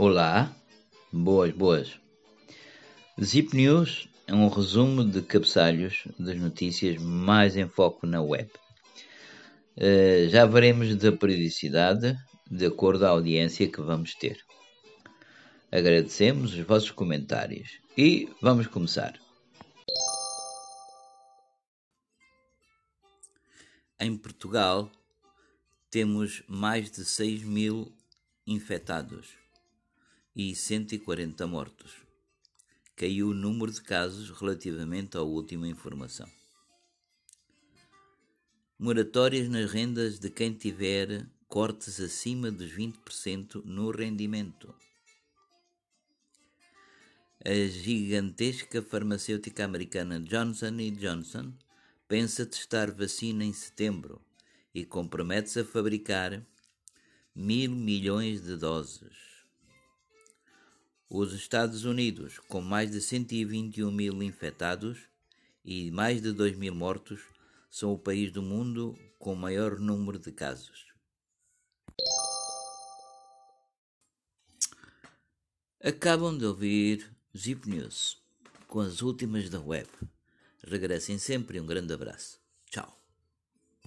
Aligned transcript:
Olá, 0.00 0.54
boas, 1.12 1.52
boas. 1.52 2.00
Zip 3.20 3.52
News 3.56 4.08
é 4.28 4.32
um 4.32 4.46
resumo 4.46 5.04
de 5.04 5.20
cabeçalhos 5.22 6.04
das 6.16 6.36
notícias 6.36 7.02
mais 7.02 7.56
em 7.56 7.66
foco 7.66 8.06
na 8.06 8.22
web. 8.22 8.48
Uh, 9.76 10.28
já 10.28 10.46
veremos 10.46 10.94
da 10.94 11.10
periodicidade 11.10 12.16
de 12.48 12.66
acordo 12.66 13.06
à 13.06 13.08
audiência 13.08 13.66
que 13.66 13.80
vamos 13.80 14.14
ter. 14.14 14.38
Agradecemos 15.72 16.54
os 16.54 16.60
vossos 16.60 16.92
comentários 16.92 17.80
e 17.96 18.28
vamos 18.40 18.68
começar. 18.68 19.18
Em 23.98 24.16
Portugal, 24.16 24.92
temos 25.90 26.44
mais 26.46 26.88
de 26.88 27.04
6 27.04 27.42
mil 27.42 27.92
infectados 28.46 29.47
e 30.34 30.54
140 30.54 31.46
mortos. 31.46 31.92
Caiu 32.96 33.28
o 33.28 33.34
número 33.34 33.72
de 33.72 33.82
casos 33.82 34.30
relativamente 34.30 35.16
à 35.16 35.22
última 35.22 35.68
informação. 35.68 36.28
Moratórias 38.78 39.48
nas 39.48 39.70
rendas 39.72 40.18
de 40.18 40.30
quem 40.30 40.52
tiver 40.52 41.26
cortes 41.48 42.00
acima 42.00 42.50
dos 42.50 42.70
20% 42.72 43.64
no 43.64 43.90
rendimento. 43.90 44.74
A 47.44 47.68
gigantesca 47.68 48.82
farmacêutica 48.82 49.64
americana 49.64 50.20
Johnson 50.20 50.76
Johnson 50.98 51.52
pensa 52.06 52.44
testar 52.44 52.90
vacina 52.90 53.44
em 53.44 53.52
setembro 53.52 54.20
e 54.74 54.84
compromete-se 54.84 55.60
a 55.60 55.64
fabricar 55.64 56.44
mil 57.34 57.70
milhões 57.70 58.42
de 58.42 58.56
doses. 58.56 59.37
Os 61.10 61.32
Estados 61.32 61.84
Unidos, 61.86 62.38
com 62.38 62.60
mais 62.60 62.90
de 62.90 63.00
121 63.00 63.90
mil 63.90 64.22
infectados 64.22 64.98
e 65.64 65.90
mais 65.90 66.20
de 66.20 66.32
2 66.32 66.58
mil 66.58 66.74
mortos, 66.74 67.20
são 67.70 67.94
o 67.94 67.98
país 67.98 68.30
do 68.30 68.42
mundo 68.42 68.94
com 69.18 69.34
maior 69.34 69.78
número 69.78 70.18
de 70.18 70.30
casos. 70.30 70.86
Acabam 75.82 76.36
de 76.36 76.44
ouvir 76.44 77.10
Zip 77.34 77.66
News 77.66 78.20
com 78.66 78.80
as 78.80 79.00
últimas 79.00 79.48
da 79.48 79.60
web. 79.60 79.88
Regressem 80.62 81.16
sempre 81.16 81.56
e 81.56 81.60
um 81.60 81.66
grande 81.66 81.94
abraço. 81.94 82.38
Tchau. 82.70 83.07